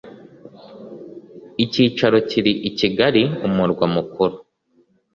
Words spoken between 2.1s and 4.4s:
kiri i Kigali umurwa mukuru